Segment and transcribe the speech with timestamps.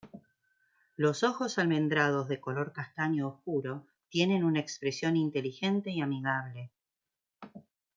[0.95, 6.71] Los ojos almendrados de color castaño oscuro tienen una expresión inteligente y amigable.